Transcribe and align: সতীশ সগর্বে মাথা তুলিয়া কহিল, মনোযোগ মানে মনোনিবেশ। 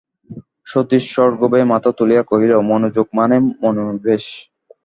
সতীশ 0.67 1.03
সগর্বে 1.15 1.61
মাথা 1.71 1.91
তুলিয়া 1.97 2.23
কহিল, 2.23 2.51
মনোযোগ 2.71 3.07
মানে 3.13 3.35
মনোনিবেশ। 3.61 4.23